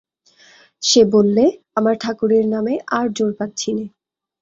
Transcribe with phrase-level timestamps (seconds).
[0.83, 1.45] সে বললে,
[1.75, 3.85] আমার ঠাকুরের নামে আর জোর পাচ্ছি নে।